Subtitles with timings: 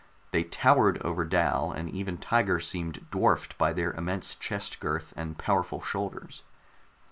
[0.31, 5.37] They towered over Dal, and even Tiger seemed dwarfed by their immense chest girth and
[5.37, 6.41] powerful shoulders.